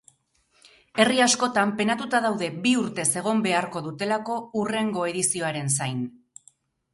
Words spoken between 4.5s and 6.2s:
hurrengo edizioaren zain.